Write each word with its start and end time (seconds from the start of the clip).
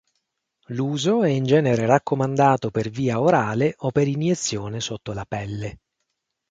L'uso 0.69 1.21
è 1.23 1.29
in 1.29 1.45
genere 1.45 1.85
raccomandato 1.85 2.71
per 2.71 2.89
via 2.89 3.21
orale 3.21 3.75
o 3.77 3.91
per 3.91 4.07
iniezione 4.07 4.79
sotto 4.79 5.13
la 5.13 5.25
pelle. 5.25 5.77